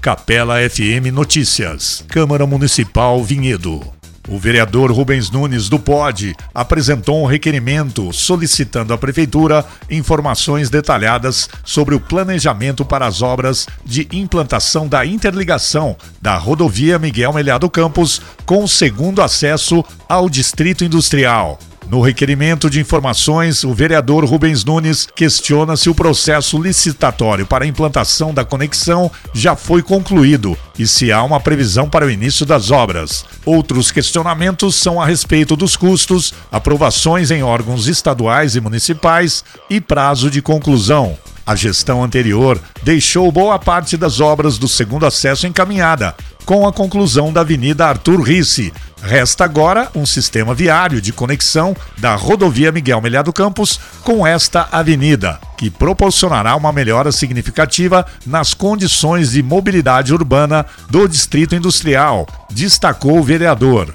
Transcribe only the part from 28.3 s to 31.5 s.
da conexão já foi concluído e se há uma